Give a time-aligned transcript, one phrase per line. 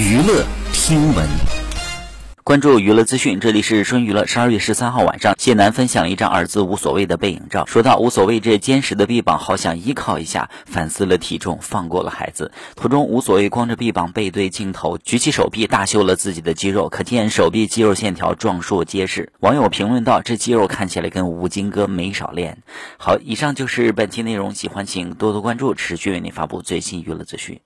[0.00, 1.28] 娱乐听闻。
[2.42, 4.26] 关注娱乐资讯，这里是春娱乐。
[4.26, 7.66] 十二月十三号晚上，谢楠分享了一张儿子无所谓的背影照。
[7.66, 10.48] 说到无所谓这坚实的臂膀，好想依靠一下。
[10.64, 12.50] 反思了体重，放过了孩子。
[12.76, 19.30] 途中，无所谓光着臂膀背对镜头，举起手臂大秀了自己的肌肉，可见手臂肌肉线条壮硕结实。
[19.40, 22.62] 网友评论道：“这肌肉看起来跟吴京哥没少练。”
[22.96, 27.60] 好，以上就是本期内容，喜欢请多多关注，持续为您发布最新娱乐资讯。